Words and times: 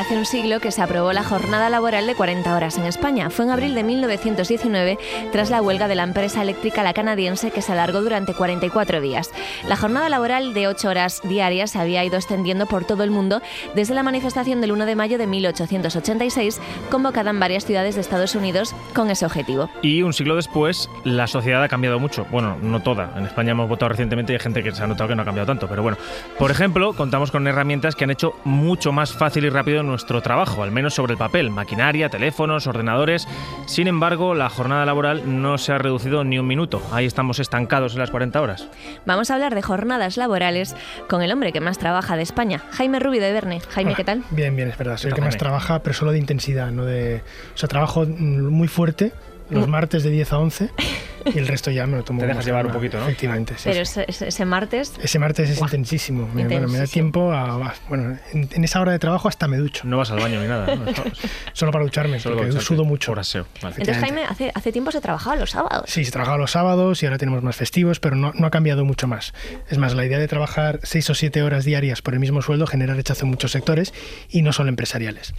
Hace 0.00 0.16
un 0.16 0.24
siglo 0.24 0.60
que 0.60 0.70
se 0.70 0.80
aprobó 0.80 1.12
la 1.12 1.22
jornada 1.22 1.68
laboral 1.68 2.06
de 2.06 2.14
40 2.14 2.56
horas 2.56 2.78
en 2.78 2.86
España. 2.86 3.28
Fue 3.28 3.44
en 3.44 3.50
abril 3.50 3.74
de 3.74 3.84
1919 3.84 4.98
tras 5.30 5.50
la 5.50 5.60
huelga 5.60 5.88
de 5.88 5.94
la 5.94 6.04
empresa 6.04 6.40
eléctrica 6.40 6.82
la 6.82 6.94
canadiense 6.94 7.50
que 7.50 7.60
se 7.60 7.72
alargó 7.72 8.00
durante 8.00 8.32
44 8.32 9.02
días. 9.02 9.30
La 9.68 9.76
jornada 9.76 10.08
laboral 10.08 10.54
de 10.54 10.68
8 10.68 10.88
horas 10.88 11.20
diarias 11.22 11.72
se 11.72 11.80
había 11.80 12.02
ido 12.02 12.16
extendiendo 12.16 12.64
por 12.64 12.86
todo 12.86 13.04
el 13.04 13.10
mundo 13.10 13.42
desde 13.74 13.94
la 13.94 14.02
manifestación 14.02 14.62
del 14.62 14.72
1 14.72 14.86
de 14.86 14.96
mayo 14.96 15.18
de 15.18 15.26
1886 15.26 16.62
convocada 16.90 17.28
en 17.28 17.38
varias 17.38 17.66
ciudades 17.66 17.96
de 17.96 18.00
Estados 18.00 18.34
Unidos 18.34 18.74
con 18.94 19.10
ese 19.10 19.26
objetivo. 19.26 19.68
Y 19.82 20.00
un 20.00 20.14
siglo 20.14 20.34
después, 20.34 20.88
la 21.04 21.26
sociedad 21.26 21.62
ha 21.62 21.68
cambiado 21.68 21.98
mucho. 21.98 22.24
Bueno, 22.30 22.56
no 22.62 22.80
toda. 22.80 23.12
En 23.18 23.26
España 23.26 23.50
hemos 23.50 23.68
votado 23.68 23.90
recientemente 23.90 24.32
y 24.32 24.36
hay 24.36 24.40
gente 24.40 24.62
que 24.62 24.72
se 24.72 24.82
ha 24.82 24.86
notado 24.86 25.10
que 25.10 25.14
no 25.14 25.20
ha 25.20 25.26
cambiado 25.26 25.46
tanto. 25.46 25.68
Pero 25.68 25.82
bueno, 25.82 25.98
por 26.38 26.50
ejemplo, 26.50 26.94
contamos 26.94 27.30
con 27.30 27.46
herramientas 27.46 27.94
que 27.94 28.04
han 28.04 28.10
hecho 28.10 28.32
mucho 28.44 28.92
más 28.92 29.12
fácil 29.12 29.44
y 29.44 29.50
rápido 29.50 29.89
nuestro 29.90 30.22
trabajo, 30.22 30.62
al 30.62 30.70
menos 30.70 30.94
sobre 30.94 31.12
el 31.12 31.18
papel, 31.18 31.50
maquinaria, 31.50 32.08
teléfonos, 32.08 32.66
ordenadores. 32.66 33.28
Sin 33.66 33.86
embargo, 33.86 34.34
la 34.34 34.48
jornada 34.48 34.86
laboral 34.86 35.42
no 35.42 35.58
se 35.58 35.72
ha 35.72 35.78
reducido 35.78 36.24
ni 36.24 36.38
un 36.38 36.46
minuto. 36.46 36.82
Ahí 36.92 37.06
estamos 37.06 37.38
estancados 37.38 37.92
en 37.92 37.98
las 37.98 38.10
40 38.10 38.40
horas. 38.40 38.68
Vamos 39.04 39.30
a 39.30 39.34
hablar 39.34 39.54
de 39.54 39.62
jornadas 39.62 40.16
laborales 40.16 40.74
con 41.08 41.22
el 41.22 41.32
hombre 41.32 41.52
que 41.52 41.60
más 41.60 41.78
trabaja 41.78 42.16
de 42.16 42.22
España, 42.22 42.62
Jaime 42.70 42.98
Rubio 42.98 43.20
de 43.20 43.32
Verne. 43.32 43.60
Jaime, 43.68 43.90
Hola. 43.90 43.96
¿qué 43.96 44.04
tal? 44.04 44.24
Bien, 44.30 44.56
bien, 44.56 44.68
es 44.68 44.78
verdad. 44.78 44.96
Soy 44.96 45.10
el 45.10 45.14
que 45.14 45.20
más 45.20 45.36
trabaja, 45.36 45.82
pero 45.82 45.94
solo 45.94 46.12
de 46.12 46.18
intensidad, 46.18 46.70
no 46.70 46.84
de... 46.84 47.22
O 47.54 47.58
sea, 47.58 47.68
trabajo 47.68 48.06
mm, 48.06 48.46
muy 48.46 48.68
fuerte 48.68 49.12
los 49.50 49.68
martes 49.68 50.04
de 50.04 50.10
10 50.10 50.32
a 50.32 50.38
11 50.38 50.70
y 51.26 51.38
el 51.38 51.46
resto 51.48 51.70
ya 51.70 51.86
me 51.86 51.96
lo 51.96 52.04
tomo 52.04 52.20
Te 52.20 52.26
dejas 52.26 52.44
llevar 52.44 52.66
un 52.66 52.72
poquito, 52.72 52.98
¿no? 52.98 53.04
Efectivamente, 53.04 53.54
sí, 53.56 53.64
Pero 53.70 53.84
sí. 53.84 54.00
ese, 54.06 54.28
ese- 54.28 54.44
martes 54.44 54.94
Ese 55.02 55.18
martes 55.18 55.50
es 55.50 55.60
intensísimo. 55.60 56.28
Me, 56.34 56.46
bueno, 56.46 56.68
me 56.68 56.78
da 56.78 56.86
tiempo 56.86 57.32
a... 57.32 57.74
Bueno, 57.88 58.18
en, 58.32 58.48
en 58.52 58.64
esa 58.64 58.80
hora 58.80 58.92
de 58.92 58.98
trabajo 58.98 59.28
hasta 59.28 59.46
me 59.48 59.56
ducho. 59.58 59.82
No 59.86 59.98
vas 59.98 60.10
al 60.10 60.18
baño 60.20 60.40
ni 60.40 60.48
nada. 60.48 60.74
¿no? 60.74 60.84
Solo 61.52 61.72
para 61.72 61.84
ducharme, 61.84 62.18
Solo 62.20 62.36
porque 62.36 62.50
echarte 62.50 62.66
sudo 62.66 62.84
mucho. 62.84 63.12
Por 63.12 63.18
aseo. 63.20 63.46
Vale. 63.62 63.76
Entonces, 63.78 64.02
Jaime, 64.02 64.24
hace, 64.24 64.50
hace 64.54 64.72
tiempo 64.72 64.90
se 64.92 65.00
trabajaba 65.00 65.36
los 65.36 65.50
sábados. 65.50 65.84
Sí, 65.88 66.04
se 66.04 66.10
trabajaba 66.10 66.38
los 66.38 66.50
sábados 66.50 67.02
y 67.02 67.06
ahora 67.06 67.18
tenemos 67.18 67.42
más 67.42 67.56
festivos, 67.56 68.00
pero 68.00 68.16
no, 68.16 68.32
no 68.34 68.46
ha 68.46 68.50
cambiado 68.50 68.84
mucho 68.84 69.06
más. 69.06 69.32
Es 69.68 69.78
más, 69.78 69.94
la 69.94 70.04
idea 70.04 70.18
de 70.18 70.28
trabajar 70.28 70.80
seis 70.82 71.08
o 71.10 71.14
siete 71.14 71.42
horas 71.42 71.64
diarias 71.64 72.02
por 72.02 72.14
el 72.14 72.20
mismo 72.20 72.42
sueldo 72.42 72.66
genera 72.66 72.94
rechazo 72.94 73.24
en 73.24 73.30
muchos 73.30 73.52
sectores 73.52 73.92
y 74.28 74.42
no 74.42 74.52
solo 74.52 74.68
empresariales. 74.68 75.34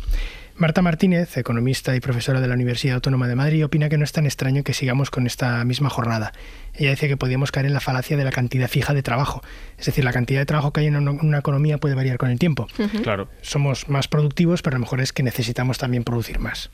Marta 0.61 0.83
Martínez, 0.83 1.37
economista 1.37 1.95
y 1.95 1.99
profesora 1.99 2.39
de 2.39 2.47
la 2.47 2.53
Universidad 2.53 2.93
Autónoma 2.93 3.27
de 3.27 3.33
Madrid, 3.33 3.65
opina 3.65 3.89
que 3.89 3.97
no 3.97 4.03
es 4.03 4.11
tan 4.11 4.27
extraño 4.27 4.63
que 4.63 4.75
sigamos 4.75 5.09
con 5.09 5.25
esta 5.25 5.65
misma 5.65 5.89
jornada. 5.89 6.33
Ella 6.75 6.91
dice 6.91 7.07
que 7.07 7.17
podríamos 7.17 7.51
caer 7.51 7.65
en 7.65 7.73
la 7.73 7.79
falacia 7.79 8.17
de 8.17 8.23
la 8.23 8.31
cantidad 8.31 8.67
fija 8.67 8.93
de 8.93 9.03
trabajo. 9.03 9.41
Es 9.77 9.85
decir, 9.85 10.03
la 10.03 10.13
cantidad 10.13 10.39
de 10.39 10.45
trabajo 10.45 10.71
que 10.71 10.81
hay 10.81 10.87
en 10.87 10.95
una, 10.95 11.11
una 11.11 11.39
economía 11.39 11.77
puede 11.77 11.95
variar 11.95 12.17
con 12.17 12.29
el 12.29 12.39
tiempo. 12.39 12.67
Claro. 13.03 13.27
Somos 13.41 13.89
más 13.89 14.07
productivos, 14.07 14.61
pero 14.61 14.75
a 14.75 14.79
lo 14.79 14.85
mejor 14.85 15.01
es 15.01 15.13
que 15.13 15.23
necesitamos 15.23 15.77
también 15.77 16.03
producir 16.03 16.39
más. 16.39 16.69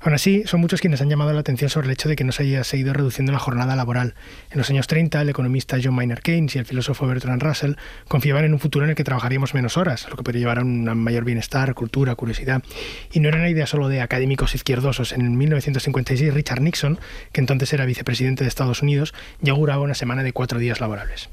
Aún 0.00 0.14
así, 0.14 0.42
son 0.46 0.60
muchos 0.60 0.80
quienes 0.80 1.00
han 1.00 1.08
llamado 1.08 1.32
la 1.32 1.40
atención 1.40 1.70
sobre 1.70 1.86
el 1.86 1.92
hecho 1.92 2.08
de 2.08 2.16
que 2.16 2.24
no 2.24 2.32
se 2.32 2.42
haya 2.44 2.64
seguido 2.64 2.92
reduciendo 2.92 3.32
la 3.32 3.38
jornada 3.38 3.76
laboral. 3.76 4.14
En 4.50 4.58
los 4.58 4.70
años 4.70 4.86
30, 4.86 5.20
el 5.20 5.28
economista 5.28 5.78
John 5.82 5.94
Maynard 5.94 6.20
Keynes 6.20 6.54
y 6.54 6.58
el 6.58 6.66
filósofo 6.66 7.06
Bertrand 7.06 7.42
Russell 7.42 7.74
confiaban 8.08 8.44
en 8.44 8.52
un 8.52 8.60
futuro 8.60 8.84
en 8.84 8.90
el 8.90 8.96
que 8.96 9.04
trabajaríamos 9.04 9.54
menos 9.54 9.76
horas, 9.76 10.06
lo 10.08 10.16
que 10.16 10.22
podría 10.22 10.40
llevar 10.40 10.58
a 10.58 10.62
un 10.62 10.84
mayor 10.98 11.24
bienestar, 11.24 11.74
cultura, 11.74 12.14
curiosidad. 12.14 12.62
Y 13.12 13.20
no 13.20 13.28
era 13.28 13.38
una 13.38 13.48
idea 13.48 13.66
solo 13.66 13.88
de 13.88 14.00
académicos 14.00 14.54
izquierdosos. 14.54 15.12
En 15.12 15.36
1956, 15.36 16.34
Richard 16.34 16.60
Nixon, 16.60 16.98
que 17.32 17.40
entonces 17.40 17.72
era 17.72 17.84
vicepresidente 17.86 18.44
de 18.44 18.48
Estados 18.48 18.82
Unidos, 18.82 19.14
ya 19.40 19.52
auguraba 19.52 19.82
una 19.82 19.94
semana 19.94 20.22
de 20.22 20.32
cuatro 20.32 20.58
días 20.58 20.80
laborables. 20.80 21.28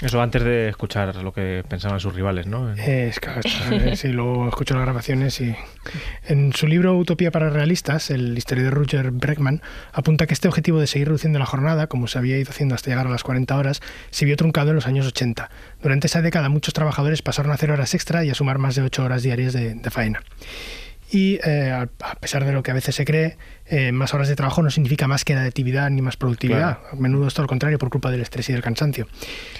Eso 0.00 0.22
antes 0.22 0.42
de 0.42 0.68
escuchar 0.68 1.16
lo 1.16 1.32
que 1.32 1.64
pensaban 1.68 2.00
sus 2.00 2.14
rivales, 2.14 2.46
¿no? 2.46 2.72
Es 2.72 3.20
claro, 3.20 3.40
eh, 3.72 3.96
sí, 3.96 4.08
luego 4.08 4.48
escucho 4.48 4.74
las 4.74 4.84
grabaciones 4.84 5.40
y 5.40 5.54
en 6.26 6.52
su 6.54 6.66
libro 6.66 6.96
Utopía 6.96 7.30
para 7.30 7.50
realistas, 7.50 8.10
el 8.10 8.36
historiador 8.38 8.74
Roger 8.74 9.10
Bregman 9.10 9.60
apunta 9.92 10.26
que 10.26 10.34
este 10.34 10.48
objetivo 10.48 10.80
de 10.80 10.86
seguir 10.86 11.08
reduciendo 11.08 11.38
la 11.38 11.46
jornada, 11.46 11.88
como 11.88 12.06
se 12.06 12.18
había 12.18 12.38
ido 12.38 12.50
haciendo 12.50 12.74
hasta 12.74 12.90
llegar 12.90 13.06
a 13.06 13.10
las 13.10 13.22
40 13.22 13.56
horas, 13.56 13.82
se 14.10 14.24
vio 14.24 14.36
truncado 14.36 14.70
en 14.70 14.76
los 14.76 14.86
años 14.86 15.06
80. 15.06 15.50
Durante 15.82 16.06
esa 16.06 16.22
década 16.22 16.48
muchos 16.48 16.72
trabajadores 16.72 17.20
pasaron 17.20 17.52
a 17.52 17.56
hacer 17.56 17.70
horas 17.70 17.94
extra 17.94 18.24
y 18.24 18.30
a 18.30 18.34
sumar 18.34 18.58
más 18.58 18.76
de 18.76 18.82
8 18.82 19.04
horas 19.04 19.22
diarias 19.22 19.52
de, 19.52 19.74
de 19.74 19.90
faena. 19.90 20.22
Y 21.14 21.38
eh, 21.44 21.70
a 21.70 22.14
pesar 22.16 22.44
de 22.44 22.52
lo 22.52 22.64
que 22.64 22.72
a 22.72 22.74
veces 22.74 22.96
se 22.96 23.04
cree, 23.04 23.36
eh, 23.66 23.92
más 23.92 24.12
horas 24.14 24.26
de 24.26 24.34
trabajo 24.34 24.64
no 24.64 24.70
significa 24.70 25.06
más 25.06 25.24
creatividad 25.24 25.88
ni 25.88 26.02
más 26.02 26.16
productividad. 26.16 26.80
A 26.90 26.96
menudo 26.96 27.28
es 27.28 27.34
todo 27.34 27.44
lo 27.44 27.48
contrario 27.48 27.78
por 27.78 27.88
culpa 27.88 28.10
del 28.10 28.20
estrés 28.20 28.48
y 28.48 28.52
del 28.52 28.62
cansancio. 28.62 29.06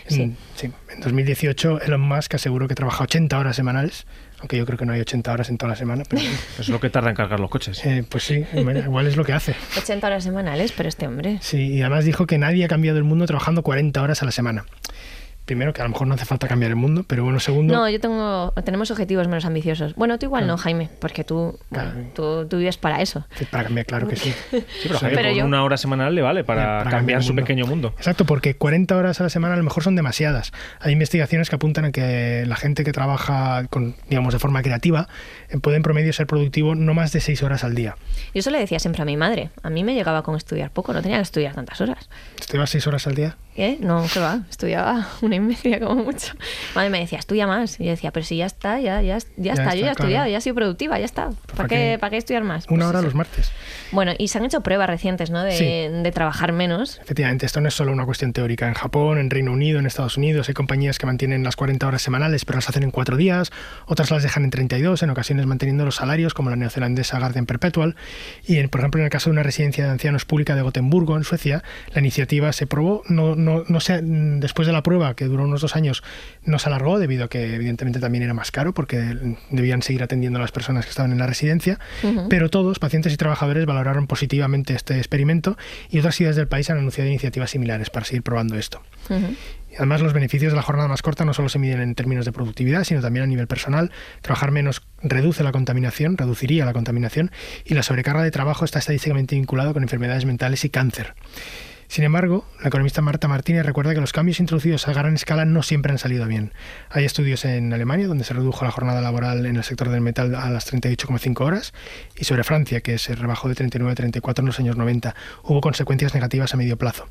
En, 0.09 0.37
sí, 0.57 0.73
en 0.93 1.01
2018 1.01 1.83
Elon 1.83 2.01
Musk 2.01 2.35
aseguró 2.35 2.67
que 2.67 2.75
trabaja 2.75 3.05
80 3.05 3.39
horas 3.39 3.55
semanales, 3.55 4.05
aunque 4.41 4.57
yo 4.57 4.67
creo 4.67 4.77
que 4.77 4.85
no 4.85 4.95
hay 4.95 5.01
80 5.01 5.33
horas 5.33 5.49
en 5.49 5.57
toda 5.57 5.71
la 5.71 5.77
semana, 5.77 6.03
pero 6.11 6.23
es 6.59 6.69
lo 6.69 6.81
que 6.81 6.91
tarda 6.91 7.11
en 7.11 7.15
cargar 7.15 7.39
los 7.39 7.51
coches. 7.51 7.87
eh, 7.87 8.05
pues 8.09 8.25
sí, 8.25 8.45
igual 8.53 9.07
es 9.07 9.17
lo 9.17 9.25
que 9.25 9.33
hace. 9.33 9.55
80 9.79 10.09
horas 10.09 10.25
semanales, 10.25 10.73
pero 10.73 10.89
este 10.89 11.07
hombre. 11.07 11.39
Sí, 11.41 11.75
y 11.75 11.83
además 11.83 12.05
dijo 12.05 12.27
que 12.27 12.37
nadie 12.37 12.65
ha 12.65 12.69
cambiado 12.69 12.99
el 12.99 13.05
mundo 13.05 13.27
trabajando 13.27 13.63
40 13.63 14.03
horas 14.03 14.23
a 14.23 14.25
la 14.25 14.33
semana. 14.33 14.65
Primero, 15.45 15.75
que 15.75 15.83
a 15.83 15.85
lo 15.85 15.91
mejor 15.91 16.07
no 16.07 16.15
hace 16.15 16.25
falta 16.25 16.49
cambiar 16.49 16.71
el 16.71 16.77
mundo, 16.77 17.05
pero 17.07 17.23
bueno, 17.23 17.39
segundo... 17.39 17.75
No, 17.75 17.87
yo 17.91 18.01
tengo. 18.01 18.53
Tenemos 18.65 18.91
objetivos 18.91 19.29
menos 19.29 19.45
ambiciosos. 19.45 19.95
Bueno, 19.95 20.19
tú 20.19 20.25
igual 20.25 20.47
no, 20.47 20.57
Jaime, 20.57 20.89
porque 21.01 21.23
tú, 21.23 21.59
bueno, 21.69 21.91
Claro. 21.93 22.07
tú, 22.15 22.47
tú 22.49 22.57
vives 22.57 22.79
para 22.79 23.03
eso. 23.03 23.27
Sí, 23.37 23.45
Para 23.45 23.65
cambiar, 23.65 23.85
claro 23.85 24.09
que 24.09 24.17
sí. 24.17 24.33
Sí, 24.51 24.65
pero, 24.85 24.99
Jaime, 25.01 25.17
Pero 25.17 25.29
con 25.29 25.39
yo- 25.39 25.45
una 25.45 25.63
hora 25.63 25.77
semanal 25.77 26.15
le 26.15 26.23
vale 26.23 26.45
para, 26.45 26.79
Para 26.79 26.91
cambiar 26.91 27.23
su 27.23 27.29
mundo. 27.35 27.43
pequeño 27.43 27.67
mundo. 27.67 27.93
Exacto, 27.99 28.25
porque 28.25 28.57
40 28.57 28.97
horas 28.97 29.21
a 29.21 29.25
la 29.25 29.29
semana 29.29 29.53
a 29.53 29.57
lo 29.59 29.65
mejor 29.65 29.83
son 29.83 29.97
demasiadas. 29.97 30.53
Hay 30.81 30.93
investigaciones 30.95 31.51
que 31.51 31.57
apuntan 31.57 31.85
a 31.85 31.93
que 31.93 32.45
la 32.47 32.57
gente 32.57 32.83
que 32.83 32.93
trabaja 32.93 33.67
con, 33.69 33.97
digamos, 34.09 34.33
de 34.33 34.39
forma 34.41 34.63
creativa 34.63 35.09
eh, 35.51 35.59
puede 35.59 35.77
en 35.77 35.83
promedio 35.83 36.13
ser 36.15 36.27
productivo 36.27 36.75
no 36.75 36.95
más 36.95 37.13
de 37.13 37.21
6 37.21 37.43
horas 37.43 37.65
al 37.65 37.75
día. 37.75 37.97
Yo 38.33 38.41
eso 38.41 38.51
le 38.51 38.59
decía 38.61 38.79
siempre 38.79 39.03
a 39.03 39.05
mi 39.05 39.19
madre. 39.19 39.51
A 39.63 39.69
mí 39.69 39.85
me 39.85 39.93
llegaba 39.95 40.23
con 40.23 40.37
estudiar 40.37 40.71
poco, 40.71 40.95
no 40.95 41.03
tenía 41.03 41.19
que 41.19 41.23
estudiar 41.25 41.55
tantas 41.55 41.83
horas. 41.83 42.09
¿Estudias 42.41 42.71
6 42.71 42.87
horas 42.87 43.07
al 43.07 43.15
día? 43.15 43.37
¿Eh? 43.57 43.79
No, 43.81 44.05
que 44.13 44.19
va, 44.19 44.41
estudiaba 44.51 45.07
una 45.23 45.37
y 45.37 45.41
media 45.41 45.79
como 45.81 46.03
mucho. 46.05 46.35
Madre 46.75 46.91
me 46.91 46.99
decía, 47.01 47.19
estudia 47.21 47.47
más. 47.47 47.79
Y 47.79 47.85
yo 47.85 47.91
decía, 47.91 48.11
pero 48.11 48.27
si 48.27 48.37
ya 48.39 48.47
está, 48.47 48.81
ya, 48.81 49.01
ya, 49.01 49.19
ya, 49.37 49.53
está, 49.53 49.75
yo 49.75 49.81
ya 49.85 49.93
he 49.93 49.93
claro. 49.93 49.93
estudiado, 49.93 50.29
ya 50.29 50.39
he 50.39 50.41
sido 50.41 50.57
productiva, 50.57 50.99
ya 50.99 51.05
está. 51.05 51.31
¿Para, 51.31 51.57
¿para 51.57 51.69
qué, 51.69 51.75
qué? 51.77 51.99
¿Para 52.01 52.11
qué 52.11 52.17
estudiar 52.17 52.43
más? 52.43 52.67
Una 52.69 52.77
Pues 52.79 52.89
hora 52.89 52.99
eso. 52.99 53.05
los 53.07 53.15
martes. 53.15 53.53
Bueno, 53.93 54.13
y 54.19 54.27
se 54.29 54.39
han 54.39 54.45
hecho 54.45 54.61
pruebas 54.63 54.89
recientes, 54.89 55.31
¿no? 55.31 55.43
De, 55.45 55.53
Sí. 55.53 55.65
de 55.65 56.11
trabajar 56.13 56.53
menos. 56.53 56.99
Efectivamente, 57.01 57.47
esto 57.47 57.61
no 57.61 57.69
es 57.69 57.75
solo 57.75 57.93
una 57.93 58.05
cuestión 58.05 58.33
teórica. 58.33 58.67
En 58.67 58.75
Japón, 58.75 59.19
en 59.19 59.31
Reino 59.31 59.53
Unido, 59.53 59.79
en 59.79 59.87
Estados 59.87 60.17
Unidos 60.17 60.49
hay 60.49 60.55
compañías 60.55 60.99
que 60.99 61.07
mantienen 61.07 61.45
las 61.45 61.55
40 61.55 61.87
horas 61.87 62.03
semanales, 62.03 62.45
pero 62.45 62.57
las 62.57 62.69
hacen 62.69 62.83
en 62.83 62.91
4 62.91 63.17
días, 63.17 63.53
otras 63.87 64.11
las 64.11 64.25
dejan 64.25 64.43
en 64.45 64.51
32, 64.51 65.03
en 65.05 65.11
ocasiones 65.11 65.47
manteniendo 65.47 65.85
los 65.85 65.95
salarios, 65.95 66.35
como 66.35 66.51
la 66.51 66.57
neozelandesa 66.57 67.21
Guardian 67.21 67.47
Perpetual. 67.47 67.95
Y, 68.47 68.59
en, 68.59 68.69
por 68.69 68.81
ejemplo, 68.81 69.01
en 69.01 69.05
el 69.05 69.11
caso 69.11 69.31
de 69.31 69.35
una 69.35 69.45
residencia 69.45 69.85
de 69.85 69.91
ancianos 69.93 70.25
pública 70.25 70.57
de 70.57 70.63
Gotemburgo, 70.63 71.17
en 71.17 71.23
Suecia, 71.23 71.63
la 71.93 72.01
iniciativa 72.01 72.53
se 72.53 72.67
probó, 72.67 73.03
no, 73.09 73.37
no, 73.45 73.65
no 73.69 73.81
se, 73.81 74.01
después 74.03 74.67
de 74.67 74.73
la 74.73 74.83
prueba, 74.83 75.15
que 75.15 75.27
duró 75.27 75.45
unos 75.45 75.61
dos 75.61 75.77
años, 75.77 76.03
no 76.45 76.59
se 76.59 76.69
alargó, 76.69 76.99
debido 76.99 77.27
a 77.27 77.29
que 77.29 77.55
evidentemente 77.55 78.01
también 78.01 78.25
era 78.25 78.35
más 78.35 78.51
caro, 78.51 78.75
porque 78.75 79.37
debían 79.51 79.83
seguir 79.83 80.03
atendiendo 80.03 80.39
a 80.39 80.43
las 80.43 80.53
personas 80.53 80.85
que 80.85 80.91
estaban 80.91 81.13
en 81.13 81.19
la 81.19 81.27
residencia, 81.27 81.79
pero 82.29 82.51
todos, 82.51 82.79
pacientes 82.79 83.13
y 83.13 83.17
trabajadores, 83.17 83.67
valoraron 83.67 84.07
positivamente 84.07 84.75
este 84.75 84.97
experimento 84.97 85.57
y 85.91 85.99
otras 85.99 86.17
ciudades 86.17 86.37
del 86.37 86.49
país 86.49 86.71
han 86.71 86.79
anunciado 86.79 87.09
iniciativas 87.09 87.51
similares 87.51 87.91
para 87.91 88.05
seguir 88.05 88.23
probando 88.23 88.57
esto. 88.57 88.83
Además, 89.77 90.03
los 90.03 90.13
beneficios 90.13 90.53
de 90.53 90.57
la 90.57 90.63
jornada 90.63 90.89
más 90.89 91.03
corta 91.03 91.25
no 91.25 91.35
solo 91.35 91.49
se 91.49 91.59
miden 91.59 91.81
en 91.81 91.95
términos 91.95 92.25
de 92.25 92.33
productividad, 92.33 92.85
sino 92.85 93.01
también 93.01 93.25
a 93.25 93.27
nivel 93.27 93.47
personal. 93.47 93.91
Trabajar 94.23 94.51
menos 94.53 94.83
reduce 95.03 95.43
la 95.43 95.53
contaminación, 95.53 96.17
reduciría 96.17 96.65
la 96.65 96.73
contaminación, 96.73 97.33
y 97.65 97.75
la 97.75 97.83
sobrecarga 97.83 98.23
de 98.23 98.31
trabajo 98.31 98.65
está 98.65 98.79
estadísticamente 98.79 99.35
vinculado 99.35 99.73
con 99.73 99.83
enfermedades 99.83 100.27
mentales 100.27 100.65
y 100.65 100.71
cáncer. 100.71 101.15
Sin 101.95 102.03
embargo, 102.03 102.45
la 102.61 102.67
economista 102.67 103.03
Marta 103.03 103.29
Martínez 103.29 103.65
recuerda 103.65 103.95
que 103.95 104.01
los 104.01 104.13
cambios 104.13 104.41
introducidos 104.41 104.89
a 104.89 104.93
gran 104.93 105.15
escala 105.15 105.45
no 105.45 105.63
siempre 105.63 105.93
han 105.93 105.99
salido 105.99 106.27
bien. 106.27 106.53
Hay 106.91 107.05
estudios 107.05 107.45
en 107.45 107.73
Alemania, 107.73 108.09
donde 108.09 108.25
se 108.25 108.35
redujo 108.35 108.65
la 108.65 108.73
jornada 108.73 109.01
laboral 109.01 109.47
en 109.47 109.55
el 109.55 109.63
sector 109.63 109.89
del 109.91 110.01
metal 110.01 110.35
a 110.35 110.51
las 110.51 110.73
38,5 110.73 111.41
horas, 111.45 111.73
y 112.17 112.25
sobre 112.25 112.43
Francia, 112.43 112.81
que 112.81 112.99
se 112.99 113.15
rebajó 113.15 113.49
de 113.49 113.55
39 113.55 113.93
a 113.93 113.95
34 113.95 114.43
en 114.43 114.47
los 114.47 114.59
años 114.59 114.77
90. 114.77 115.15
Hubo 115.45 115.61
consecuencias 115.61 116.15
negativas 116.15 116.53
a 116.53 116.57
medio 116.57 116.77
plazo. 116.77 117.07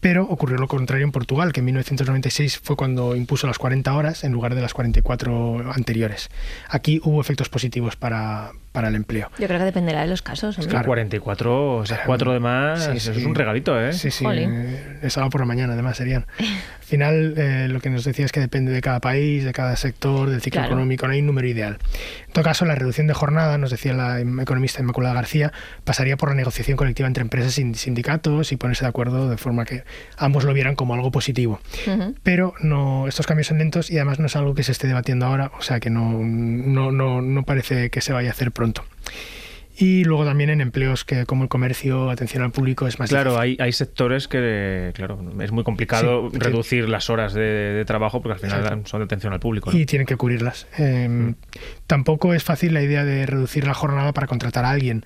Pero 0.00 0.24
ocurrió 0.24 0.58
lo 0.58 0.68
contrario 0.68 1.06
en 1.06 1.12
Portugal, 1.12 1.54
que 1.54 1.60
en 1.60 1.64
1996 1.64 2.60
fue 2.62 2.76
cuando 2.76 3.16
impuso 3.16 3.46
las 3.46 3.56
40 3.56 3.90
horas 3.94 4.22
en 4.22 4.32
lugar 4.32 4.54
de 4.54 4.60
las 4.60 4.74
44 4.74 5.72
anteriores. 5.72 6.28
Aquí 6.68 7.00
hubo 7.02 7.22
efectos 7.22 7.48
positivos 7.48 7.96
para, 7.96 8.52
para 8.76 8.88
el 8.88 8.94
empleo. 8.94 9.30
Yo 9.38 9.46
creo 9.46 9.58
que 9.58 9.64
dependerá 9.64 10.02
de 10.02 10.06
los 10.08 10.20
casos. 10.20 10.58
Es 10.58 10.66
44, 10.66 11.76
o 11.76 11.86
sea, 11.86 12.02
4 12.04 12.32
de 12.34 12.40
más, 12.40 12.84
Sí, 12.84 12.90
eso 12.98 13.14
sí. 13.14 13.20
es 13.20 13.26
un 13.26 13.34
regalito, 13.34 13.80
¿eh? 13.80 13.94
Sí, 13.94 14.10
sí, 14.10 14.22
Jolín. 14.22 14.50
eh, 14.54 14.98
es 15.00 15.16
algo 15.16 15.30
por 15.30 15.40
la 15.40 15.46
mañana, 15.46 15.72
además 15.72 15.96
serían. 15.96 16.26
Al 16.86 16.90
final, 16.90 17.34
eh, 17.36 17.66
lo 17.68 17.80
que 17.80 17.90
nos 17.90 18.04
decía 18.04 18.24
es 18.24 18.30
que 18.30 18.38
depende 18.38 18.70
de 18.70 18.80
cada 18.80 19.00
país, 19.00 19.42
de 19.44 19.52
cada 19.52 19.74
sector, 19.74 20.30
del 20.30 20.40
ciclo 20.40 20.60
Claro. 20.60 20.74
económico, 20.74 21.08
no 21.08 21.14
hay 21.14 21.18
un 21.18 21.26
número 21.26 21.48
ideal. 21.48 21.78
En 22.28 22.32
todo 22.32 22.44
caso, 22.44 22.64
la 22.64 22.76
reducción 22.76 23.08
de 23.08 23.12
jornada, 23.12 23.58
nos 23.58 23.72
decía 23.72 23.92
la 23.92 24.20
economista 24.20 24.82
Inmaculada 24.82 25.12
García, 25.12 25.52
pasaría 25.82 26.16
por 26.16 26.28
la 26.28 26.36
negociación 26.36 26.76
colectiva 26.76 27.08
entre 27.08 27.22
empresas 27.22 27.58
y 27.58 27.74
sindicatos 27.74 28.52
y 28.52 28.56
ponerse 28.56 28.84
de 28.84 28.88
acuerdo 28.90 29.28
de 29.28 29.36
forma 29.36 29.64
que 29.64 29.82
ambos 30.16 30.44
lo 30.44 30.54
vieran 30.54 30.76
como 30.76 30.94
algo 30.94 31.10
positivo. 31.10 31.60
Pero 32.22 32.54
no, 32.60 33.08
estos 33.08 33.26
cambios 33.26 33.48
son 33.48 33.58
lentos 33.58 33.90
y 33.90 33.96
además 33.96 34.20
no 34.20 34.26
es 34.26 34.36
algo 34.36 34.54
que 34.54 34.62
se 34.62 34.70
esté 34.70 34.86
debatiendo 34.86 35.26
ahora, 35.26 35.50
o 35.58 35.62
sea 35.62 35.80
que 35.80 35.90
no, 35.90 36.12
no, 36.22 36.92
no, 36.92 37.20
no 37.20 37.42
parece 37.42 37.90
que 37.90 38.00
se 38.00 38.12
vaya 38.12 38.28
a 38.28 38.32
hacer 38.32 38.52
pronto. 38.52 38.84
Y 39.78 40.04
luego 40.04 40.24
también 40.24 40.48
en 40.50 40.60
empleos 40.60 41.04
que 41.04 41.26
como 41.26 41.42
el 41.42 41.48
comercio, 41.48 42.08
atención 42.10 42.42
al 42.42 42.50
público, 42.50 42.86
es 42.86 42.98
más 42.98 43.10
Claro, 43.10 43.32
difícil. 43.32 43.56
hay, 43.60 43.66
hay 43.66 43.72
sectores 43.72 44.26
que, 44.26 44.90
claro, 44.94 45.18
es 45.40 45.52
muy 45.52 45.64
complicado 45.64 46.30
Sí, 46.32 46.38
reducir 46.38 46.88
las 46.88 47.10
horas 47.10 47.34
de, 47.34 47.42
de 47.42 47.84
trabajo 47.84 48.22
porque 48.22 48.34
al 48.34 48.40
final 48.40 48.60
Exacto. 48.62 48.88
son 48.88 49.00
de 49.00 49.04
atención 49.04 49.32
al 49.34 49.40
público. 49.40 49.70
¿no? 49.70 49.78
y 49.78 49.84
tienen 49.84 50.06
que 50.06 50.16
cubrirlas. 50.16 50.66
Eh, 50.78 51.34
Tampoco 51.86 52.32
es 52.34 52.42
fácil 52.42 52.74
la 52.74 52.82
idea 52.82 53.04
de 53.04 53.26
reducir 53.26 53.66
la 53.66 53.74
jornada 53.74 54.12
para 54.12 54.26
contratar 54.26 54.64
a 54.64 54.70
alguien, 54.70 55.04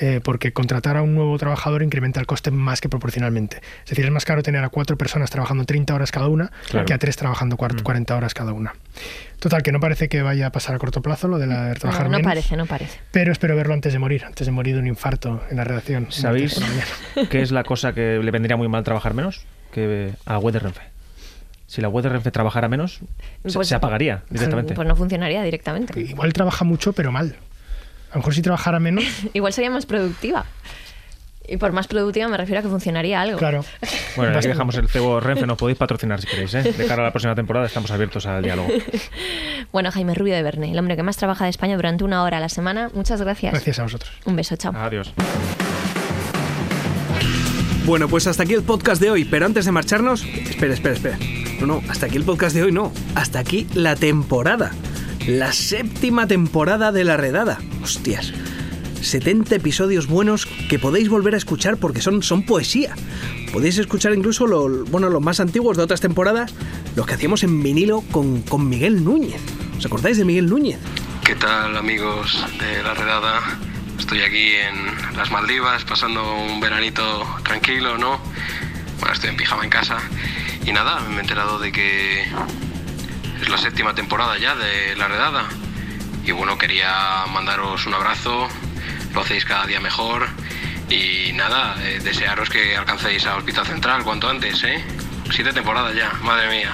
eh, 0.00 0.20
porque 0.24 0.52
contratar 0.52 0.96
a 0.96 1.02
un 1.02 1.14
nuevo 1.14 1.36
trabajador 1.38 1.82
incrementa 1.82 2.18
el 2.20 2.26
coste 2.26 2.50
más 2.50 2.80
que 2.80 2.88
proporcionalmente. 2.88 3.58
Es 3.84 3.90
decir, 3.90 4.04
es 4.06 4.10
más 4.10 4.24
caro 4.24 4.42
tener 4.42 4.64
a 4.64 4.68
cuatro 4.70 4.96
personas 4.96 5.30
trabajando 5.30 5.64
30 5.64 5.94
horas 5.94 6.10
cada 6.10 6.28
una 6.28 6.50
Claro. 6.70 6.86
que 6.86 6.94
a 6.94 6.98
tres 6.98 7.16
trabajando 7.16 7.56
cuar- 7.56 7.82
40 7.82 8.16
horas 8.16 8.32
cada 8.34 8.52
una. 8.52 8.74
Total, 9.38 9.62
que 9.62 9.72
no 9.72 9.80
parece 9.80 10.08
que 10.08 10.22
vaya 10.22 10.46
a 10.46 10.52
pasar 10.52 10.74
a 10.74 10.78
corto 10.78 11.02
plazo 11.02 11.28
lo 11.28 11.38
de 11.38 11.46
la 11.46 11.66
de 11.66 11.74
trabajar 11.74 12.04
No, 12.04 12.10
no 12.12 12.16
menos, 12.18 12.30
parece, 12.30 12.56
no 12.56 12.66
parece. 12.66 12.98
pero 13.10 13.32
espero 13.32 13.56
verlo 13.56 13.74
antes 13.74 13.92
de 13.92 13.98
morir, 13.98 14.24
antes 14.24 14.46
de 14.46 14.52
morir 14.52 14.74
de 14.74 14.80
un 14.80 14.86
infarto 14.86 15.42
en 15.50 15.56
la 15.56 15.64
redacción. 15.64 16.06
¿Sabéis 16.10 16.60
qué 17.30 17.40
es 17.42 17.50
la 17.50 17.62
cosa 17.64 17.92
que 17.92 18.18
le 18.22 18.30
vendría 18.30 18.56
muy 18.56 18.68
mal 18.68 18.84
trabajar 18.84 19.14
menos? 19.14 19.44
Que 19.72 20.12
a 20.26 20.32
la 20.32 20.38
web 20.38 20.52
de 20.54 20.58
Renfe. 20.60 20.82
Si 21.66 21.80
la 21.80 21.88
web 21.88 22.02
de 22.02 22.08
Renfe 22.08 22.30
trabajara 22.32 22.68
menos, 22.68 23.00
se, 23.46 23.52
Pues- 23.54 23.68
se 23.68 23.74
apagaría 23.74 24.22
directamente. 24.28 24.74
Pues 24.74 24.88
no 24.88 24.96
funcionaría 24.96 25.42
directamente. 25.42 26.00
Igual 26.00 26.32
trabaja 26.32 26.64
mucho, 26.64 26.92
pero 26.92 27.12
mal. 27.12 27.36
A 28.10 28.14
lo 28.14 28.18
mejor 28.20 28.34
si 28.34 28.42
trabajara 28.42 28.80
menos, 28.80 29.04
Igual 29.34 29.52
sería 29.52 29.70
más 29.70 29.86
productiva. 29.86 30.44
Y 31.48 31.56
por 31.56 31.72
más 31.72 31.88
productiva 31.88 32.28
me 32.28 32.36
refiero 32.36 32.60
a 32.60 32.62
que 32.62 32.68
funcionaría 32.68 33.20
algo. 33.20 33.36
claro. 33.38 33.64
Bueno, 34.14 34.38
aquí 34.38 34.46
dejamos 34.46 34.76
el 34.76 34.88
cebo 34.88 35.18
Renfe, 35.18 35.46
nos 35.46 35.58
podéis 35.58 35.78
patrocinar 35.78 36.20
si 36.20 36.28
queréis. 36.28 36.54
¿eh? 36.54 36.62
De 36.62 36.86
cara 36.86 37.02
a 37.02 37.06
la 37.06 37.10
próxima 37.10 37.34
temporada 37.34 37.66
estamos 37.66 37.90
abiertos 37.90 38.26
al 38.26 38.42
diálogo. 38.42 38.68
Bueno, 39.72 39.92
Jaime 39.92 40.14
Rubio 40.14 40.34
de 40.34 40.42
Verne, 40.42 40.72
el 40.72 40.78
hombre 40.78 40.96
que 40.96 41.04
más 41.04 41.16
trabaja 41.16 41.44
de 41.44 41.50
España 41.50 41.76
durante 41.76 42.02
una 42.02 42.24
hora 42.24 42.38
a 42.38 42.40
la 42.40 42.48
semana. 42.48 42.90
Muchas 42.92 43.20
gracias. 43.22 43.52
Gracias 43.52 43.78
a 43.78 43.84
vosotros. 43.84 44.10
Un 44.24 44.34
beso, 44.34 44.56
chao. 44.56 44.72
Adiós. 44.74 45.12
Bueno, 47.84 48.08
pues 48.08 48.26
hasta 48.26 48.42
aquí 48.42 48.54
el 48.54 48.62
podcast 48.62 49.00
de 49.00 49.10
hoy, 49.10 49.24
pero 49.24 49.46
antes 49.46 49.64
de 49.66 49.72
marcharnos, 49.72 50.24
espera, 50.24 50.74
espera, 50.74 50.94
espera. 50.94 51.18
No, 51.60 51.66
no, 51.66 51.82
hasta 51.88 52.06
aquí 52.06 52.16
el 52.16 52.24
podcast 52.24 52.54
de 52.54 52.64
hoy 52.64 52.72
no, 52.72 52.92
hasta 53.14 53.38
aquí 53.38 53.66
la 53.74 53.94
temporada. 53.94 54.72
La 55.30 55.52
séptima 55.52 56.26
temporada 56.26 56.90
de 56.90 57.04
La 57.04 57.16
Redada. 57.16 57.58
Hostias. 57.84 58.32
70 59.00 59.54
episodios 59.54 60.08
buenos 60.08 60.46
que 60.46 60.80
podéis 60.80 61.08
volver 61.08 61.34
a 61.34 61.36
escuchar 61.38 61.76
porque 61.76 62.00
son, 62.02 62.24
son 62.24 62.44
poesía. 62.44 62.94
Podéis 63.52 63.78
escuchar 63.78 64.12
incluso 64.12 64.48
lo- 64.48 64.84
bueno, 64.86 65.08
los 65.08 65.22
más 65.22 65.38
antiguos 65.38 65.76
de 65.76 65.84
otras 65.84 66.00
temporadas, 66.00 66.52
los 66.96 67.06
que 67.06 67.14
hacíamos 67.14 67.44
en 67.44 67.62
vinilo 67.62 68.02
con, 68.10 68.42
con 68.42 68.68
Miguel 68.68 69.04
Núñez. 69.04 69.40
¿Os 69.78 69.86
acordáis 69.86 70.16
de 70.18 70.24
Miguel 70.24 70.46
Núñez? 70.50 70.78
¿Qué 71.24 71.36
tal 71.36 71.76
amigos 71.76 72.44
de 72.58 72.82
la 72.82 72.94
redada? 72.94 73.40
Estoy 74.00 74.22
aquí 74.22 74.54
en 74.56 75.16
las 75.16 75.30
Maldivas 75.30 75.84
pasando 75.84 76.22
un 76.42 76.58
veranito 76.60 77.24
tranquilo, 77.44 77.96
¿no? 77.98 78.18
Bueno, 78.98 79.14
estoy 79.14 79.30
en 79.30 79.36
pijama 79.36 79.62
en 79.62 79.70
casa 79.70 79.98
y 80.66 80.72
nada, 80.72 80.98
me 81.08 81.18
he 81.18 81.20
enterado 81.20 81.60
de 81.60 81.70
que 81.70 82.24
es 83.40 83.48
la 83.48 83.58
séptima 83.58 83.94
temporada 83.94 84.38
ya 84.38 84.54
de 84.54 84.96
la 84.96 85.08
redada. 85.08 85.48
Y 86.24 86.32
bueno, 86.32 86.58
quería 86.58 87.24
mandaros 87.32 87.86
un 87.86 87.94
abrazo, 87.94 88.48
lo 89.14 89.20
hacéis 89.20 89.44
cada 89.44 89.66
día 89.66 89.80
mejor 89.80 90.26
y 90.88 91.32
nada, 91.32 91.76
eh, 91.82 92.00
desearos 92.02 92.50
que 92.50 92.76
alcancéis 92.76 93.26
a 93.26 93.36
Hospital 93.36 93.66
Central 93.66 94.04
cuanto 94.04 94.28
antes, 94.28 94.62
¿eh? 94.64 94.82
Siete 95.30 95.52
temporadas 95.52 95.94
ya, 95.94 96.12
madre 96.22 96.48
mía. 96.50 96.72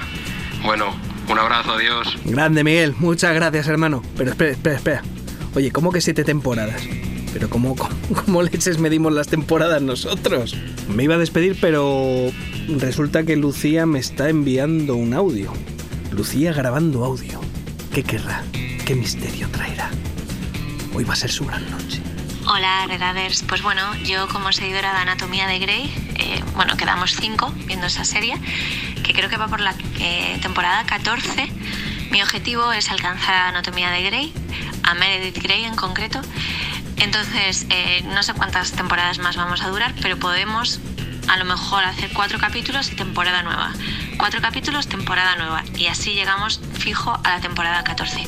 Bueno, 0.65 0.97
un 1.29 1.39
abrazo, 1.39 1.73
adiós. 1.73 2.17
Grande 2.25 2.65
Miguel, 2.65 2.95
muchas 2.99 3.35
gracias 3.35 3.69
hermano. 3.69 4.03
Pero 4.17 4.31
espera, 4.31 4.53
espera, 4.53 4.77
espera. 4.77 5.03
Oye, 5.55 5.71
¿cómo 5.71 5.93
que 5.93 6.01
siete 6.01 6.25
temporadas? 6.25 6.83
Pero 7.33 7.51
¿cómo, 7.51 7.77
cómo, 7.77 7.95
cómo 8.25 8.43
leches 8.43 8.79
medimos 8.79 9.13
las 9.13 9.29
temporadas 9.29 9.83
nosotros? 9.83 10.57
Me 10.89 11.05
iba 11.05 11.17
a 11.17 11.19
despedir, 11.19 11.59
pero 11.61 12.33
resulta 12.69 13.25
que 13.25 13.37
Lucía 13.37 13.85
me 13.85 13.99
está 13.99 14.31
enviando 14.31 14.97
un 14.97 15.13
audio. 15.13 15.53
Lucía 16.11 16.53
grabando 16.53 17.05
audio. 17.05 17.41
¿Qué 17.93 18.03
querrá? 18.03 18.43
¿Qué 18.85 18.95
misterio 18.95 19.49
traerá? 19.51 19.91
Hoy 20.95 21.05
va 21.05 21.13
a 21.13 21.17
ser 21.17 21.31
su 21.31 21.45
gran 21.45 21.69
noche. 21.71 22.01
Hola, 22.47 22.87
Redaders. 22.87 23.43
Pues 23.43 23.63
bueno, 23.63 23.83
yo 24.05 24.29
como 24.29 24.53
seguidora 24.53 24.93
de 24.93 24.99
Anatomía 24.99 25.47
de 25.47 25.59
Grey, 25.59 25.93
eh, 26.17 26.43
bueno, 26.55 26.77
quedamos 26.77 27.17
cinco 27.17 27.53
viendo 27.67 27.87
esa 27.87 28.05
serie, 28.05 28.35
que 29.03 29.13
creo 29.13 29.29
que 29.29 29.37
va 29.37 29.49
por 29.49 29.61
la 29.61 29.75
eh, 29.99 30.39
temporada 30.41 30.85
14. 30.85 31.51
Mi 32.11 32.23
objetivo 32.23 32.73
es 32.73 32.91
alcanzar 32.91 33.35
a 33.35 33.49
Anatomía 33.49 33.91
de 33.91 34.03
Grey, 34.03 34.33
a 34.85 34.95
Meredith 34.95 35.43
Grey 35.43 35.65
en 35.65 35.75
concreto. 35.75 36.21
Entonces, 36.99 37.67
eh, 37.69 38.03
no 38.07 38.23
sé 38.23 38.33
cuántas 38.33 38.73
temporadas 38.73 39.19
más 39.19 39.37
vamos 39.37 39.61
a 39.63 39.69
durar, 39.69 39.95
pero 40.01 40.17
podemos 40.19 40.81
a 41.29 41.37
lo 41.37 41.45
mejor 41.45 41.85
hacer 41.85 42.11
cuatro 42.13 42.39
capítulos 42.39 42.93
y 42.93 42.97
temporada 42.97 43.43
nueva. 43.43 43.73
Cuatro 44.19 44.41
capítulos, 44.41 44.89
temporada 44.89 45.37
nueva. 45.37 45.63
Y 45.77 45.87
así 45.87 46.15
llegamos 46.15 46.61
fijo 46.79 47.19
a 47.23 47.29
la 47.37 47.41
temporada 47.41 47.85
14. 47.85 48.27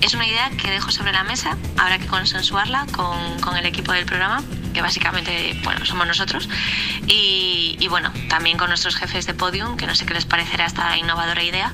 Es 0.00 0.14
una 0.14 0.26
idea 0.26 0.50
que 0.50 0.70
dejo 0.70 0.90
sobre 0.90 1.12
la 1.12 1.22
mesa, 1.24 1.56
habrá 1.78 1.98
que 1.98 2.06
consensuarla 2.06 2.86
con, 2.92 3.40
con 3.40 3.56
el 3.56 3.64
equipo 3.66 3.92
del 3.92 4.06
programa, 4.06 4.42
que 4.72 4.82
básicamente 4.82 5.58
bueno, 5.62 5.84
somos 5.84 6.06
nosotros. 6.06 6.48
Y, 7.06 7.86
bueno, 7.88 8.12
también 8.28 8.56
con 8.56 8.68
nuestros 8.68 8.94
jefes 8.96 9.26
de 9.26 9.34
podium, 9.34 9.76
que 9.76 9.86
no 9.86 9.94
sé 9.94 10.06
qué 10.06 10.14
les 10.14 10.24
parecerá 10.24 10.66
esta 10.66 10.96
innovadora 10.96 11.42
idea. 11.42 11.72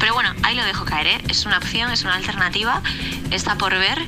Pero 0.00 0.14
bueno, 0.14 0.34
ahí 0.42 0.56
lo 0.56 0.64
dejo 0.64 0.84
caer, 0.84 1.06
¿eh? 1.06 1.20
es 1.28 1.46
una 1.46 1.58
opción, 1.58 1.90
es 1.92 2.02
una 2.02 2.14
alternativa, 2.14 2.82
está 3.30 3.56
por 3.56 3.72
ver. 3.78 4.06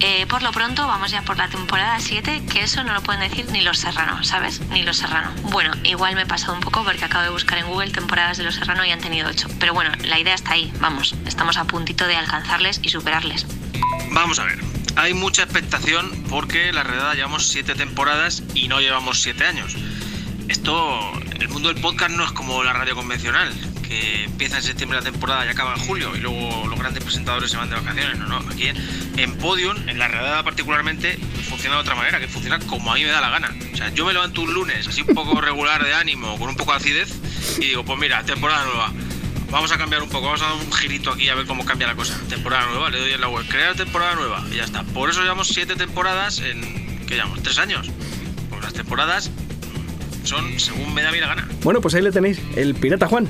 Eh, 0.00 0.26
por 0.26 0.42
lo 0.42 0.52
pronto 0.52 0.86
vamos 0.86 1.10
ya 1.10 1.22
por 1.22 1.38
la 1.38 1.48
temporada 1.48 1.98
7, 1.98 2.44
que 2.52 2.62
eso 2.62 2.84
no 2.84 2.92
lo 2.92 3.02
pueden 3.02 3.20
decir 3.28 3.46
ni 3.50 3.62
los 3.62 3.78
Serrano, 3.78 4.22
¿sabes? 4.24 4.60
Ni 4.68 4.82
los 4.82 4.98
Serrano. 4.98 5.32
Bueno, 5.44 5.72
igual 5.84 6.14
me 6.14 6.22
he 6.22 6.26
pasado 6.26 6.52
un 6.54 6.60
poco 6.60 6.84
porque 6.84 7.04
acabo 7.04 7.24
de 7.24 7.30
buscar 7.30 7.58
en 7.58 7.66
Google 7.66 7.90
temporadas 7.90 8.36
de 8.36 8.44
los 8.44 8.56
Serrano 8.56 8.84
y 8.84 8.90
han 8.90 9.00
tenido 9.00 9.28
8. 9.28 9.48
Pero 9.58 9.72
bueno, 9.72 9.90
la 10.04 10.18
idea 10.18 10.34
está 10.34 10.52
ahí, 10.52 10.72
vamos, 10.80 11.14
estamos 11.24 11.56
a 11.56 11.64
puntito 11.64 12.06
de 12.06 12.16
alcanzarles 12.16 12.80
y 12.82 12.90
superarles. 12.90 13.46
Vamos 14.10 14.38
a 14.38 14.44
ver. 14.44 14.58
Hay 14.96 15.14
mucha 15.14 15.42
expectación 15.42 16.10
porque 16.28 16.72
la 16.72 16.82
redada 16.82 17.14
llevamos 17.14 17.48
siete 17.48 17.74
temporadas 17.74 18.42
y 18.54 18.68
no 18.68 18.80
llevamos 18.80 19.20
siete 19.20 19.44
años. 19.44 19.76
Esto, 20.48 21.12
el 21.38 21.48
mundo 21.48 21.68
del 21.68 21.80
podcast 21.80 22.12
no 22.12 22.24
es 22.24 22.32
como 22.32 22.62
la 22.62 22.72
radio 22.72 22.94
convencional, 22.94 23.52
que 23.86 24.24
empieza 24.24 24.56
en 24.56 24.62
septiembre 24.62 24.98
la 24.98 25.04
temporada 25.04 25.46
y 25.46 25.48
acaba 25.48 25.74
en 25.74 25.80
julio 25.80 26.14
y 26.16 26.20
luego 26.20 26.66
los 26.68 26.78
grandes 26.78 27.02
presentadores 27.02 27.50
se 27.50 27.56
van 27.56 27.70
de 27.70 27.76
vacaciones. 27.76 28.18
No, 28.18 28.26
no. 28.26 28.38
Aquí 28.50 28.68
en, 28.68 28.76
en 29.16 29.36
Podium, 29.36 29.76
en 29.88 29.98
la 29.98 30.08
redada 30.08 30.42
particularmente, 30.42 31.18
funciona 31.48 31.76
de 31.76 31.82
otra 31.82 31.94
manera, 31.94 32.18
que 32.20 32.28
funciona 32.28 32.58
como 32.60 32.92
a 32.92 32.94
mí 32.94 33.04
me 33.04 33.10
da 33.10 33.20
la 33.20 33.30
gana. 33.30 33.54
O 33.72 33.76
sea, 33.76 33.92
yo 33.92 34.04
me 34.06 34.12
levanto 34.12 34.42
un 34.42 34.52
lunes 34.52 34.86
así 34.86 35.02
un 35.02 35.14
poco 35.14 35.40
regular 35.40 35.84
de 35.84 35.94
ánimo, 35.94 36.38
con 36.38 36.48
un 36.48 36.56
poco 36.56 36.72
de 36.72 36.78
acidez, 36.78 37.12
y 37.58 37.66
digo, 37.66 37.84
pues 37.84 37.98
mira, 37.98 38.22
temporada 38.24 38.64
nueva. 38.64 38.92
Vamos 39.50 39.70
a 39.70 39.78
cambiar 39.78 40.02
un 40.02 40.08
poco, 40.08 40.26
vamos 40.26 40.42
a 40.42 40.46
dar 40.46 40.54
un 40.54 40.72
girito 40.72 41.12
aquí 41.12 41.28
a 41.28 41.34
ver 41.36 41.46
cómo 41.46 41.64
cambia 41.64 41.86
la 41.86 41.94
cosa. 41.94 42.18
Temporada 42.28 42.66
nueva, 42.66 42.90
le 42.90 42.98
doy 42.98 43.12
en 43.12 43.20
la 43.20 43.28
web, 43.28 43.46
crear 43.48 43.76
temporada 43.76 44.16
nueva 44.16 44.44
y 44.50 44.56
ya 44.56 44.64
está. 44.64 44.82
Por 44.82 45.08
eso 45.08 45.22
llevamos 45.22 45.48
siete 45.48 45.76
temporadas 45.76 46.40
en, 46.40 47.06
¿qué 47.06 47.14
llevamos? 47.14 47.42
¿Tres 47.42 47.58
años? 47.58 47.88
Pues 48.50 48.62
las 48.62 48.72
temporadas 48.72 49.30
son 50.24 50.58
según 50.58 50.92
me 50.92 51.02
da 51.02 51.12
mí 51.12 51.20
la 51.20 51.28
gana. 51.28 51.48
Bueno, 51.62 51.80
pues 51.80 51.94
ahí 51.94 52.02
le 52.02 52.10
tenéis, 52.10 52.40
el 52.56 52.74
Pirata 52.74 53.06
Juan. 53.06 53.28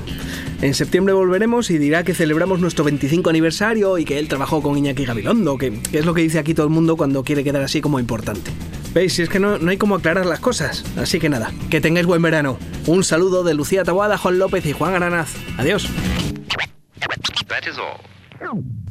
En 0.61 0.73
septiembre 0.73 1.13
volveremos 1.13 1.69
y 1.69 1.77
dirá 1.77 2.03
que 2.03 2.15
celebramos 2.15 2.59
nuestro 2.59 2.83
25 2.83 3.29
aniversario 3.29 3.97
y 3.99 4.05
que 4.05 4.17
él 4.17 4.27
trabajó 4.27 4.63
con 4.63 4.75
Iñaki 4.75 5.05
Gabilondo, 5.05 5.57
que, 5.57 5.81
que 5.81 5.99
es 5.99 6.05
lo 6.05 6.15
que 6.15 6.21
dice 6.21 6.39
aquí 6.39 6.55
todo 6.55 6.65
el 6.65 6.73
mundo 6.73 6.97
cuando 6.97 7.23
quiere 7.23 7.43
quedar 7.43 7.61
así 7.61 7.79
como 7.79 7.99
importante. 7.99 8.51
Veis, 8.91 9.13
si 9.13 9.21
es 9.21 9.29
que 9.29 9.39
no, 9.39 9.59
no 9.59 9.69
hay 9.69 9.77
como 9.77 9.93
aclarar 9.93 10.25
las 10.25 10.39
cosas. 10.39 10.83
Así 10.97 11.19
que 11.19 11.29
nada, 11.29 11.51
que 11.69 11.79
tengáis 11.79 12.07
buen 12.07 12.23
verano. 12.23 12.57
Un 12.87 13.03
saludo 13.03 13.43
de 13.43 13.53
Lucía 13.53 13.83
Taboada, 13.83 14.17
Juan 14.17 14.39
López 14.39 14.65
y 14.65 14.73
Juan 14.73 14.95
Aranaz. 14.95 15.35
Adiós. 15.59 15.87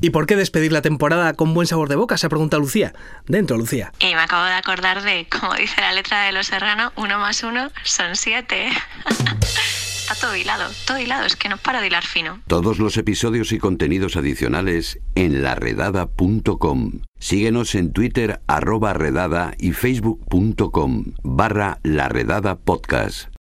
¿Y 0.00 0.10
por 0.10 0.26
qué 0.26 0.36
despedir 0.36 0.70
la 0.70 0.82
temporada 0.82 1.34
con 1.34 1.54
buen 1.54 1.66
sabor 1.66 1.88
de 1.88 1.96
boca? 1.96 2.16
Se 2.18 2.28
pregunta 2.28 2.58
Lucía. 2.58 2.92
Dentro, 3.26 3.56
Lucía. 3.56 3.92
Y 3.98 4.14
me 4.14 4.20
acabo 4.20 4.44
de 4.44 4.52
acordar 4.52 5.02
de, 5.02 5.26
como 5.28 5.54
dice 5.54 5.80
la 5.80 5.92
letra 5.92 6.22
de 6.22 6.32
Los 6.32 6.46
Serrano, 6.46 6.92
uno 6.94 7.18
más 7.18 7.42
uno 7.42 7.72
son 7.82 8.14
siete. 8.14 8.68
Está 10.08 10.28
todo 10.28 10.36
hilado, 10.36 10.70
todo 10.86 11.00
hilado, 11.00 11.26
es 11.26 11.34
que 11.34 11.48
no 11.48 11.56
para 11.56 11.80
de 11.80 11.88
hilar 11.88 12.04
fino. 12.06 12.40
Todos 12.46 12.78
los 12.78 12.96
episodios 12.96 13.50
y 13.50 13.58
contenidos 13.58 14.16
adicionales 14.16 15.00
en 15.16 15.42
laredada.com. 15.42 17.00
Síguenos 17.18 17.74
en 17.74 17.92
Twitter 17.92 18.40
arroba 18.46 18.92
redada 18.92 19.54
y 19.58 19.72
facebook.com 19.72 21.06
barra 21.24 21.80
laredada 21.82 22.54
podcast. 22.54 23.35